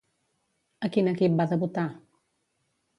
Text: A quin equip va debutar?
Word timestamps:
A 0.89 0.91
quin 0.97 1.11
equip 1.13 1.37
va 1.43 1.49
debutar? 1.55 1.87